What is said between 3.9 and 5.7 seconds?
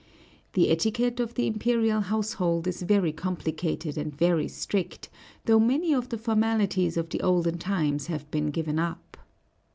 and very strict, though